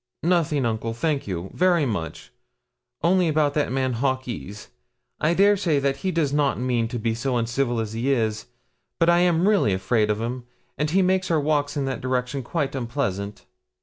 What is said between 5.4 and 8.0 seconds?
say that he does not mean to be so uncivil as